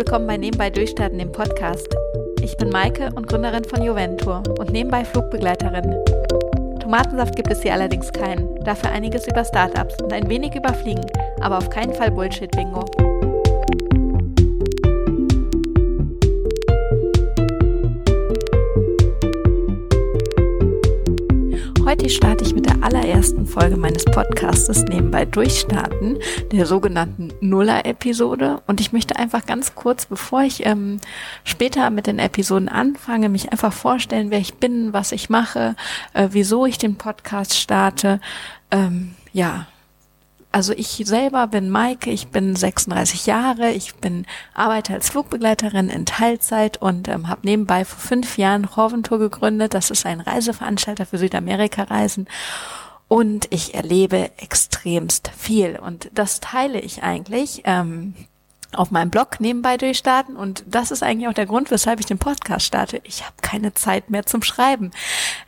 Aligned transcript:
willkommen 0.00 0.26
bei 0.26 0.38
Nebenbei 0.38 0.70
Durchstarten, 0.70 1.18
dem 1.18 1.30
Podcast. 1.30 1.94
Ich 2.40 2.56
bin 2.56 2.70
Maike 2.70 3.10
und 3.16 3.28
Gründerin 3.28 3.64
von 3.64 3.82
Juventur 3.82 4.42
und 4.58 4.70
nebenbei 4.70 5.04
Flugbegleiterin. 5.04 5.94
Tomatensaft 6.80 7.36
gibt 7.36 7.50
es 7.50 7.60
hier 7.60 7.74
allerdings 7.74 8.10
keinen, 8.10 8.58
dafür 8.64 8.92
einiges 8.92 9.28
über 9.28 9.44
Startups 9.44 10.00
und 10.02 10.10
ein 10.14 10.30
wenig 10.30 10.54
über 10.54 10.72
Fliegen, 10.72 11.04
aber 11.42 11.58
auf 11.58 11.68
keinen 11.68 11.92
Fall 11.92 12.10
Bullshit-Bingo. 12.12 13.09
Heute 21.90 22.08
starte 22.08 22.44
ich 22.44 22.54
mit 22.54 22.66
der 22.66 22.84
allerersten 22.84 23.46
Folge 23.48 23.76
meines 23.76 24.04
Podcastes 24.04 24.84
nebenbei 24.84 25.24
durchstarten, 25.24 26.18
der 26.52 26.64
sogenannten 26.64 27.32
Nuller-Episode. 27.40 28.62
Und 28.68 28.80
ich 28.80 28.92
möchte 28.92 29.16
einfach 29.16 29.44
ganz 29.44 29.74
kurz, 29.74 30.06
bevor 30.06 30.42
ich 30.42 30.64
ähm, 30.64 31.00
später 31.42 31.90
mit 31.90 32.06
den 32.06 32.20
Episoden 32.20 32.68
anfange, 32.68 33.28
mich 33.28 33.50
einfach 33.50 33.72
vorstellen, 33.72 34.30
wer 34.30 34.38
ich 34.38 34.54
bin, 34.54 34.92
was 34.92 35.10
ich 35.10 35.30
mache, 35.30 35.74
äh, 36.14 36.28
wieso 36.30 36.64
ich 36.64 36.78
den 36.78 36.94
Podcast 36.94 37.58
starte. 37.58 38.20
Ähm, 38.70 39.16
ja, 39.32 39.66
also 40.52 40.72
ich 40.72 41.02
selber 41.04 41.46
bin 41.46 41.70
Maike, 41.70 42.10
ich 42.10 42.28
bin 42.28 42.56
36 42.56 43.26
Jahre, 43.26 43.70
ich 43.70 43.94
bin 43.96 44.26
arbeite 44.52 44.94
als 44.94 45.10
Flugbegleiterin 45.10 45.88
in 45.88 46.06
Teilzeit 46.06 46.76
und 46.78 47.08
ähm, 47.08 47.28
habe 47.28 47.42
nebenbei 47.44 47.84
vor 47.84 48.00
fünf 48.00 48.36
Jahren 48.36 48.74
Horventour 48.74 49.18
gegründet. 49.18 49.74
Das 49.74 49.90
ist 49.90 50.06
ein 50.06 50.20
Reiseveranstalter 50.20 51.06
für 51.06 51.18
Südamerika-Reisen. 51.18 52.26
Und 53.06 53.46
ich 53.50 53.74
erlebe 53.74 54.30
extremst 54.38 55.30
viel. 55.36 55.78
Und 55.78 56.10
das 56.14 56.40
teile 56.40 56.80
ich 56.80 57.02
eigentlich. 57.02 57.62
Ähm, 57.64 58.14
auf 58.74 58.90
meinem 58.90 59.10
Blog 59.10 59.40
nebenbei 59.40 59.76
durchstarten 59.76 60.36
und 60.36 60.64
das 60.66 60.90
ist 60.90 61.02
eigentlich 61.02 61.28
auch 61.28 61.34
der 61.34 61.46
Grund, 61.46 61.70
weshalb 61.70 62.00
ich 62.00 62.06
den 62.06 62.18
Podcast 62.18 62.66
starte. 62.66 63.00
Ich 63.04 63.22
habe 63.22 63.34
keine 63.42 63.74
Zeit 63.74 64.10
mehr 64.10 64.26
zum 64.26 64.42
Schreiben. 64.42 64.90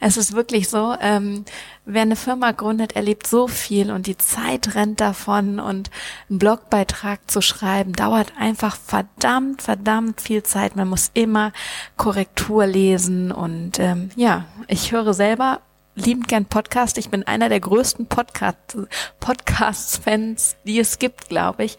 Es 0.00 0.16
ist 0.16 0.32
wirklich 0.32 0.68
so, 0.68 0.94
ähm, 1.00 1.44
wer 1.84 2.02
eine 2.02 2.16
Firma 2.16 2.52
gründet, 2.52 2.96
erlebt 2.96 3.26
so 3.26 3.48
viel 3.48 3.90
und 3.90 4.06
die 4.06 4.16
Zeit 4.16 4.74
rennt 4.74 5.00
davon 5.00 5.60
und 5.60 5.90
einen 6.28 6.38
Blogbeitrag 6.38 7.30
zu 7.30 7.40
schreiben 7.42 7.92
dauert 7.92 8.32
einfach 8.38 8.76
verdammt, 8.76 9.62
verdammt 9.62 10.20
viel 10.20 10.42
Zeit. 10.42 10.76
Man 10.76 10.88
muss 10.88 11.10
immer 11.14 11.52
Korrektur 11.96 12.66
lesen 12.66 13.30
und 13.30 13.78
ähm, 13.78 14.10
ja, 14.16 14.46
ich 14.66 14.92
höre 14.92 15.14
selber 15.14 15.60
liebend 15.94 16.28
gern 16.28 16.46
Podcast. 16.46 16.98
Ich 16.98 17.10
bin 17.10 17.26
einer 17.26 17.48
der 17.48 17.60
größten 17.60 18.06
Podcast, 18.06 18.76
Podcasts-Fans, 19.20 20.56
die 20.64 20.78
es 20.78 20.98
gibt, 20.98 21.28
glaube 21.28 21.64
ich. 21.64 21.76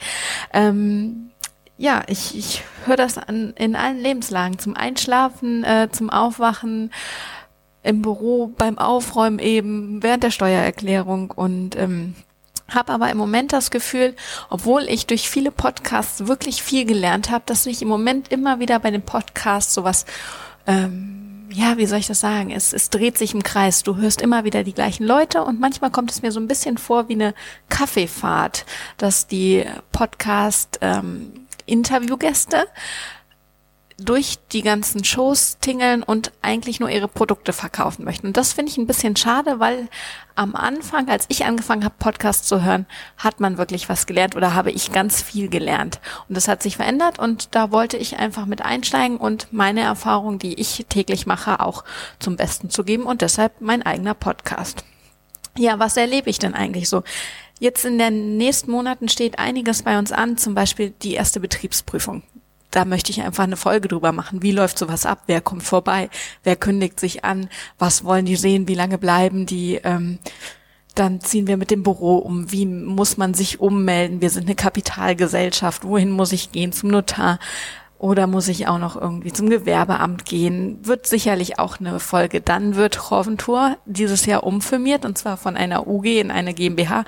Ähm, 0.53 1.31
ja, 1.77 2.03
ich, 2.07 2.37
ich 2.37 2.63
höre 2.85 2.97
das 2.97 3.17
an, 3.17 3.53
in 3.57 3.75
allen 3.75 3.99
Lebenslagen. 3.99 4.59
Zum 4.59 4.75
Einschlafen, 4.75 5.63
äh, 5.63 5.89
zum 5.91 6.09
Aufwachen, 6.09 6.91
im 7.83 8.01
Büro, 8.01 8.47
beim 8.57 8.77
Aufräumen 8.77 9.39
eben, 9.39 10.01
während 10.01 10.23
der 10.23 10.31
Steuererklärung 10.31 11.31
und 11.31 11.75
ähm, 11.75 12.15
habe 12.69 12.93
aber 12.93 13.09
im 13.09 13.17
Moment 13.17 13.51
das 13.51 13.71
Gefühl, 13.71 14.15
obwohl 14.49 14.83
ich 14.83 15.05
durch 15.05 15.29
viele 15.29 15.51
Podcasts 15.51 16.27
wirklich 16.27 16.63
viel 16.63 16.85
gelernt 16.85 17.29
habe, 17.29 17.43
dass 17.45 17.65
ich 17.65 17.81
im 17.81 17.89
Moment 17.89 18.31
immer 18.31 18.59
wieder 18.59 18.79
bei 18.79 18.89
den 18.89 19.01
Podcasts 19.01 19.73
sowas 19.73 20.05
ähm, 20.65 21.23
ja, 21.53 21.77
wie 21.77 21.85
soll 21.85 21.99
ich 21.99 22.07
das 22.07 22.19
sagen? 22.19 22.49
Es, 22.49 22.73
es 22.73 22.89
dreht 22.89 23.17
sich 23.17 23.35
im 23.35 23.43
Kreis. 23.43 23.83
Du 23.83 23.97
hörst 23.97 24.21
immer 24.21 24.43
wieder 24.43 24.63
die 24.63 24.73
gleichen 24.73 25.05
Leute 25.05 25.43
und 25.43 25.59
manchmal 25.59 25.91
kommt 25.91 26.09
es 26.09 26.23
mir 26.23 26.31
so 26.31 26.39
ein 26.39 26.47
bisschen 26.47 26.79
vor 26.79 27.09
wie 27.09 27.13
eine 27.13 27.35
Kaffeefahrt, 27.69 28.65
dass 28.97 29.27
die 29.27 29.63
Podcast 29.91 30.79
ähm, 30.81 31.42
Interviewgäste 31.65 32.67
durch 33.97 34.39
die 34.51 34.61
ganzen 34.61 35.03
Shows 35.03 35.57
tingeln 35.59 36.03
und 36.03 36.31
eigentlich 36.41 36.79
nur 36.79 36.89
ihre 36.89 37.07
Produkte 37.07 37.53
verkaufen 37.53 38.03
möchten. 38.05 38.27
Und 38.27 38.37
das 38.37 38.53
finde 38.53 38.71
ich 38.71 38.77
ein 38.77 38.87
bisschen 38.87 39.15
schade, 39.15 39.59
weil 39.59 39.87
am 40.35 40.55
Anfang, 40.55 41.09
als 41.09 41.25
ich 41.29 41.45
angefangen 41.45 41.83
habe, 41.83 41.95
Podcasts 41.99 42.47
zu 42.47 42.63
hören, 42.63 42.85
hat 43.17 43.39
man 43.39 43.57
wirklich 43.57 43.89
was 43.89 44.05
gelernt 44.05 44.35
oder 44.35 44.55
habe 44.55 44.71
ich 44.71 44.91
ganz 44.91 45.21
viel 45.21 45.47
gelernt. 45.47 45.99
Und 46.27 46.35
das 46.35 46.47
hat 46.47 46.63
sich 46.63 46.77
verändert 46.77 47.19
und 47.19 47.55
da 47.55 47.71
wollte 47.71 47.97
ich 47.97 48.17
einfach 48.17 48.45
mit 48.45 48.63
einsteigen 48.63 49.17
und 49.17 49.47
meine 49.51 49.81
Erfahrung, 49.81 50.39
die 50.39 50.59
ich 50.59 50.85
täglich 50.89 51.25
mache, 51.25 51.59
auch 51.59 51.83
zum 52.19 52.35
Besten 52.35 52.69
zu 52.69 52.83
geben 52.83 53.03
und 53.03 53.21
deshalb 53.21 53.61
mein 53.61 53.83
eigener 53.83 54.15
Podcast. 54.15 54.83
Ja, 55.55 55.77
was 55.77 55.97
erlebe 55.97 56.31
ich 56.31 56.39
denn 56.39 56.55
eigentlich 56.55 56.89
so? 56.89 57.03
Jetzt 57.63 57.85
in 57.85 57.97
den 57.97 58.35
nächsten 58.35 58.71
Monaten 58.71 59.07
steht 59.07 59.39
einiges 59.39 59.83
bei 59.83 59.97
uns 59.97 60.11
an, 60.11 60.35
zum 60.35 60.53
Beispiel 60.53 60.89
die 61.01 61.13
erste 61.13 61.39
Betriebsprüfung. 61.39 62.21
Da 62.71 62.83
möchte 62.83 63.09
ich 63.09 63.21
einfach 63.21 63.45
eine 63.45 63.55
Folge 63.55 63.87
drüber 63.87 64.11
machen. 64.11 64.43
Wie 64.43 64.51
läuft 64.51 64.77
sowas 64.77 65.05
ab? 65.05 65.23
Wer 65.27 65.39
kommt 65.39 65.63
vorbei? 65.63 66.09
Wer 66.43 66.57
kündigt 66.57 66.99
sich 66.99 67.23
an? 67.23 67.47
Was 67.79 68.03
wollen 68.03 68.25
die 68.25 68.35
sehen? 68.35 68.67
Wie 68.67 68.75
lange 68.75 68.97
bleiben 68.97 69.45
die? 69.45 69.79
Ähm, 69.81 70.19
dann 70.93 71.21
ziehen 71.21 71.47
wir 71.47 71.55
mit 71.55 71.71
dem 71.71 71.83
Büro 71.83 72.17
um. 72.17 72.51
Wie 72.51 72.65
muss 72.65 73.15
man 73.15 73.33
sich 73.33 73.61
ummelden? 73.61 74.19
Wir 74.19 74.29
sind 74.29 74.43
eine 74.43 74.55
Kapitalgesellschaft. 74.55 75.85
Wohin 75.85 76.11
muss 76.11 76.33
ich 76.33 76.51
gehen? 76.51 76.73
Zum 76.73 76.89
Notar? 76.89 77.39
Oder 77.97 78.27
muss 78.27 78.49
ich 78.49 78.67
auch 78.67 78.79
noch 78.79 78.97
irgendwie 78.97 79.31
zum 79.31 79.49
Gewerbeamt 79.49 80.25
gehen? 80.25 80.79
Wird 80.85 81.07
sicherlich 81.07 81.59
auch 81.59 81.79
eine 81.79 82.01
Folge. 82.01 82.41
Dann 82.41 82.75
wird 82.75 83.09
Hoventour 83.09 83.77
dieses 83.85 84.25
Jahr 84.25 84.43
umfirmiert 84.43 85.05
und 85.05 85.17
zwar 85.17 85.37
von 85.37 85.55
einer 85.55 85.87
UG 85.87 86.19
in 86.19 86.29
eine 86.29 86.53
GmbH 86.53 87.05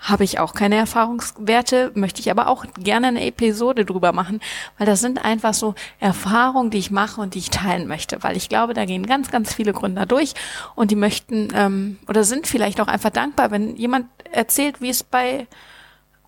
habe 0.00 0.24
ich 0.24 0.38
auch 0.38 0.54
keine 0.54 0.76
Erfahrungswerte, 0.76 1.90
möchte 1.94 2.20
ich 2.20 2.30
aber 2.30 2.46
auch 2.48 2.64
gerne 2.78 3.08
eine 3.08 3.26
Episode 3.26 3.84
drüber 3.84 4.12
machen, 4.12 4.40
weil 4.78 4.86
das 4.86 5.00
sind 5.00 5.24
einfach 5.24 5.54
so 5.54 5.74
Erfahrungen, 5.98 6.70
die 6.70 6.78
ich 6.78 6.90
mache 6.90 7.20
und 7.20 7.34
die 7.34 7.40
ich 7.40 7.50
teilen 7.50 7.88
möchte, 7.88 8.22
weil 8.22 8.36
ich 8.36 8.48
glaube, 8.48 8.74
da 8.74 8.84
gehen 8.84 9.06
ganz, 9.06 9.30
ganz 9.30 9.52
viele 9.52 9.72
Gründer 9.72 10.06
durch 10.06 10.34
und 10.76 10.90
die 10.90 10.96
möchten 10.96 11.48
ähm, 11.54 11.98
oder 12.08 12.24
sind 12.24 12.46
vielleicht 12.46 12.80
auch 12.80 12.88
einfach 12.88 13.10
dankbar, 13.10 13.50
wenn 13.50 13.76
jemand 13.76 14.06
erzählt, 14.30 14.80
wie 14.80 14.90
es 14.90 15.02
bei 15.02 15.46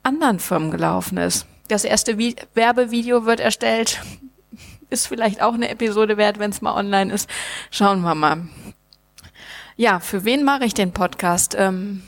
anderen 0.03 0.41
Firmen 0.41 0.71
gelaufen 0.71 1.19
ist. 1.19 1.47
Das 1.69 1.85
erste 1.85 2.19
Vi 2.19 2.35
Werbevideo 2.55 3.27
wird 3.27 3.39
erstellt, 3.39 4.03
ist 4.91 5.07
vielleicht 5.07 5.43
auch 5.43 5.55
eine 5.55 5.69
Episode 5.69 6.17
wert, 6.17 6.39
wenn 6.39 6.51
es 6.51 6.63
mal 6.63 6.75
online 6.75 7.13
ist. 7.13 7.31
Schauen 7.71 8.01
wir 8.01 8.17
mal. 8.17 8.49
Ja, 9.77 10.01
für 10.01 10.25
wen 10.25 10.45
mache 10.45 10.65
ich 10.65 10.75
den 10.75 10.93
Podcast? 10.93 11.55
Ähm, 11.57 12.03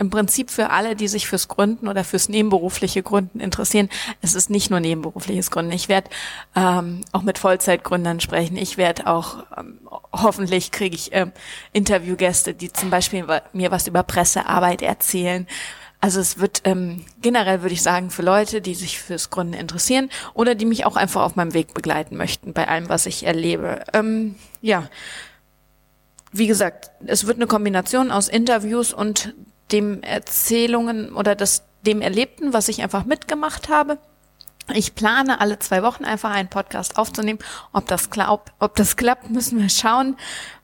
im 0.00 0.08
Prinzip 0.08 0.50
für 0.50 0.70
alle, 0.70 0.96
die 0.96 1.08
sich 1.08 1.28
fürs 1.28 1.46
Gründen 1.46 1.86
oder 1.86 2.04
fürs 2.04 2.30
nebenberufliche 2.30 3.02
Gründen 3.02 3.38
interessieren. 3.38 3.90
Es 4.22 4.34
ist 4.34 4.48
nicht 4.48 4.70
nur 4.70 4.80
nebenberufliches 4.80 5.50
Gründen. 5.50 5.72
Ich 5.72 5.90
werde 5.90 6.08
ähm, 6.56 7.02
auch 7.12 7.20
mit 7.20 7.36
Vollzeitgründern 7.38 8.18
sprechen. 8.18 8.56
Ich 8.56 8.78
werde 8.78 9.06
auch, 9.06 9.44
ähm, 9.58 9.78
hoffentlich 10.10 10.70
kriege 10.70 10.96
ich 10.96 11.10
ähm, 11.12 11.32
Interviewgäste, 11.74 12.54
die 12.54 12.72
zum 12.72 12.88
Beispiel 12.88 13.26
mir 13.52 13.70
was 13.70 13.86
über 13.86 14.02
Pressearbeit 14.02 14.80
erzählen. 14.80 15.46
Also 16.00 16.18
es 16.18 16.38
wird 16.38 16.62
ähm, 16.64 17.04
generell, 17.20 17.60
würde 17.60 17.74
ich 17.74 17.82
sagen, 17.82 18.08
für 18.08 18.22
Leute, 18.22 18.62
die 18.62 18.74
sich 18.74 18.98
fürs 18.98 19.28
Gründen 19.28 19.52
interessieren 19.52 20.08
oder 20.32 20.54
die 20.54 20.64
mich 20.64 20.86
auch 20.86 20.96
einfach 20.96 21.20
auf 21.20 21.36
meinem 21.36 21.52
Weg 21.52 21.74
begleiten 21.74 22.16
möchten 22.16 22.54
bei 22.54 22.66
allem, 22.66 22.88
was 22.88 23.04
ich 23.04 23.26
erlebe. 23.26 23.84
Ähm, 23.92 24.36
ja, 24.62 24.88
wie 26.32 26.46
gesagt, 26.46 26.90
es 27.04 27.26
wird 27.26 27.36
eine 27.36 27.46
Kombination 27.46 28.10
aus 28.10 28.28
Interviews 28.28 28.94
und 28.94 29.34
dem 29.72 30.02
Erzählungen 30.02 31.14
oder 31.14 31.34
das, 31.34 31.64
dem 31.86 32.00
Erlebten, 32.02 32.52
was 32.52 32.68
ich 32.68 32.82
einfach 32.82 33.04
mitgemacht 33.04 33.68
habe. 33.68 33.98
Ich 34.74 34.94
plane 34.94 35.40
alle 35.40 35.58
zwei 35.58 35.82
Wochen 35.82 36.04
einfach 36.04 36.30
einen 36.30 36.48
Podcast 36.48 36.96
aufzunehmen. 36.96 37.40
Ob 37.72 37.86
das, 37.88 38.10
glaub, 38.10 38.52
ob 38.58 38.76
das 38.76 38.96
klappt, 38.96 39.30
müssen 39.30 39.60
wir 39.60 39.68
schauen. 39.68 40.16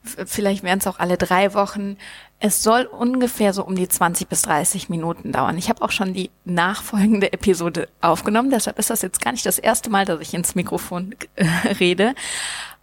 Vielleicht 0.03 0.63
wären 0.63 0.79
es 0.79 0.87
auch 0.87 0.99
alle 0.99 1.17
drei 1.17 1.55
Wochen. 1.55 1.97
Es 2.39 2.63
soll 2.63 2.85
ungefähr 2.85 3.53
so 3.53 3.65
um 3.65 3.75
die 3.75 3.89
20 3.89 4.29
bis 4.29 4.43
30 4.43 4.89
Minuten 4.91 5.33
dauern. 5.33 5.57
Ich 5.57 5.71
habe 5.71 5.83
auch 5.83 5.91
schon 5.91 6.13
die 6.13 6.31
nachfolgende 6.45 7.33
Episode 7.33 7.89
aufgenommen. 8.01 8.51
Deshalb 8.51 8.79
ist 8.79 8.91
das 8.91 9.03
jetzt 9.03 9.23
gar 9.23 9.33
nicht 9.33 9.47
das 9.47 9.59
erste 9.59 9.91
Mal, 9.91 10.05
dass 10.05 10.21
ich 10.21 10.35
ins 10.35 10.55
Mikrofon 10.55 11.15
äh, 11.35 11.47
rede. 11.81 12.15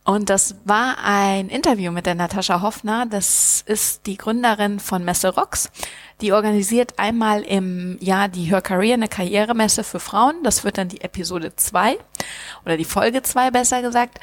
Und 0.06 0.30
das 0.30 0.56
war 0.66 0.98
ein 1.02 1.48
Interview 1.48 1.92
mit 1.92 2.06
der 2.06 2.16
Natascha 2.16 2.62
Hoffner. 2.62 3.06
Das 3.06 3.64
ist 3.66 4.06
die 4.06 4.18
Gründerin 4.18 4.80
von 4.80 5.06
Messe 5.06 5.30
Rocks. 5.30 5.72
Die 6.20 6.34
organisiert 6.34 7.00
einmal 7.00 7.42
im 7.42 7.98
Jahr 8.02 8.28
die 8.28 8.44
Her 8.46 8.62
Career, 8.62 8.96
eine 8.96 9.08
Karrieremesse 9.08 9.84
für 9.84 10.02
Frauen. 10.02 10.36
Das 10.44 10.66
wird 10.66 10.78
dann 10.78 10.90
die 10.90 11.02
Episode 11.02 11.56
2 11.56 11.98
oder 12.66 12.78
die 12.78 12.86
Folge 12.86 13.22
2 13.22 13.52
besser 13.52 13.82
gesagt. 13.82 14.20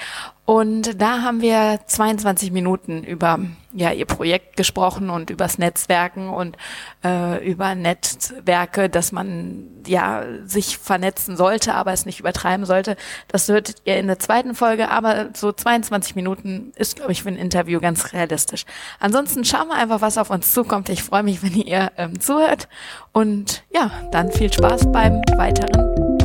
Und 0.50 1.00
da 1.00 1.22
haben 1.22 1.42
wir 1.42 1.78
22 1.86 2.50
Minuten 2.50 3.04
über 3.04 3.38
ja, 3.72 3.92
ihr 3.92 4.04
Projekt 4.04 4.56
gesprochen 4.56 5.08
und 5.08 5.30
übers 5.30 5.58
Netzwerken 5.58 6.28
und 6.28 6.56
äh, 7.04 7.46
über 7.48 7.76
Netzwerke, 7.76 8.88
dass 8.90 9.12
man 9.12 9.68
ja 9.86 10.24
sich 10.44 10.76
vernetzen 10.78 11.36
sollte, 11.36 11.74
aber 11.74 11.92
es 11.92 12.04
nicht 12.04 12.18
übertreiben 12.18 12.66
sollte. 12.66 12.96
Das 13.28 13.48
hört 13.48 13.76
ihr 13.84 13.96
in 13.96 14.08
der 14.08 14.18
zweiten 14.18 14.56
Folge, 14.56 14.90
aber 14.90 15.28
so 15.34 15.52
22 15.52 16.16
Minuten 16.16 16.72
ist, 16.74 16.96
glaube 16.96 17.12
ich, 17.12 17.22
für 17.22 17.28
ein 17.28 17.36
Interview 17.36 17.78
ganz 17.78 18.12
realistisch. 18.12 18.64
Ansonsten 18.98 19.44
schauen 19.44 19.68
wir 19.68 19.76
einfach, 19.76 20.00
was 20.00 20.18
auf 20.18 20.30
uns 20.30 20.52
zukommt. 20.52 20.88
Ich 20.88 21.04
freue 21.04 21.22
mich, 21.22 21.44
wenn 21.44 21.54
ihr 21.54 21.92
ähm, 21.96 22.20
zuhört. 22.20 22.68
Und 23.12 23.62
ja, 23.72 23.92
dann 24.10 24.32
viel 24.32 24.52
Spaß 24.52 24.90
beim 24.90 25.22
weiteren 25.36 26.18